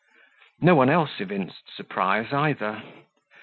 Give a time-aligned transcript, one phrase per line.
[0.61, 2.81] No one else evinced surprise either.